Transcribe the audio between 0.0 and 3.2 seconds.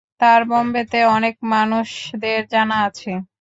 তার বোম্বেতে অনেক মানুষদের জানা আছে।